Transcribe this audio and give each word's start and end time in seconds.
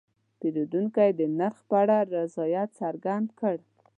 پیرودونکی 0.39 1.09
د 1.19 1.21
نرخ 1.39 1.57
په 1.69 1.75
اړه 1.81 1.97
رضایت 2.15 2.69
څرګند 2.81 3.27
کړ. 3.39 3.57